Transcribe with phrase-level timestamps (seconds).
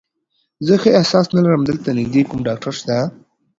[0.65, 2.97] زه ښه احساس نه لرم، دلته نږدې کوم ډاکټر شته؟